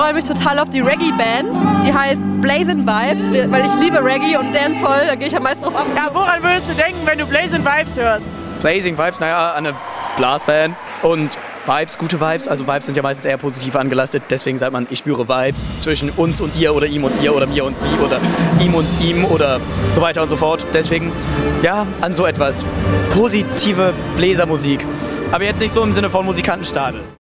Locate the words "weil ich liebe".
3.50-4.02